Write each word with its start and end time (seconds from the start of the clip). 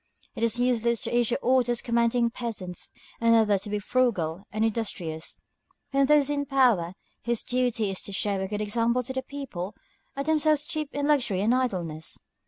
"It 0.33 0.41
is 0.41 0.57
useless 0.57 0.99
to 1.01 1.15
issue 1.15 1.35
orders 1.43 1.79
commanding 1.79 2.31
peasants 2.31 2.89
and 3.19 3.35
others 3.35 3.61
to 3.61 3.69
be 3.69 3.77
frugal 3.77 4.47
and 4.51 4.65
industrious, 4.65 5.37
when 5.91 6.07
those 6.07 6.27
in 6.27 6.47
power, 6.47 6.95
whose 7.25 7.43
duty 7.43 7.89
it 7.89 7.91
is 7.91 8.01
to 8.05 8.11
show 8.11 8.41
a 8.41 8.47
good 8.47 8.61
example 8.61 9.03
to 9.03 9.13
the 9.13 9.21
people, 9.21 9.75
are 10.17 10.23
themselves 10.23 10.61
steeped 10.63 10.95
in 10.95 11.05
luxury 11.05 11.41
and 11.41 11.53
idleness." 11.53 12.17